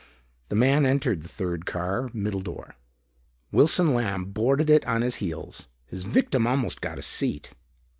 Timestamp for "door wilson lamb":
2.41-4.25